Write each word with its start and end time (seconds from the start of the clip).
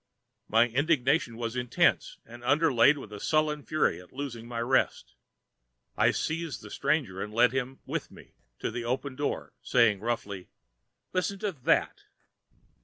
My 0.47 0.67
indignation 0.67 1.37
was 1.37 1.55
intense 1.55 2.17
and 2.25 2.43
underlaid 2.43 2.97
with 2.97 3.13
a 3.13 3.19
sullen 3.19 3.61
fury 3.61 4.01
at 4.01 4.11
losing 4.11 4.47
my 4.47 4.59
rest. 4.59 5.13
I 5.95 6.09
seized 6.09 6.63
the 6.63 6.71
stranger 6.71 7.21
and 7.21 7.31
led 7.31 7.51
him 7.51 7.81
with 7.85 8.09
me 8.09 8.33
to 8.57 8.71
the 8.71 8.83
open 8.83 9.15
door, 9.15 9.53
saying, 9.61 9.99
roughly, 9.99 10.49
"Listen 11.13 11.37
to 11.37 11.51
that." 11.51 12.05